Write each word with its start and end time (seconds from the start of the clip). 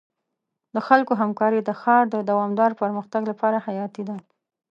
د 0.73 0.77
خلکو 0.87 1.13
همکاري 1.21 1.59
د 1.63 1.69
ښار 1.81 2.03
د 2.09 2.15
دوامدار 2.29 2.71
پرمختګ 2.81 3.21
لپاره 3.31 3.57
حیاتي 3.67 4.03
ده. 4.09 4.15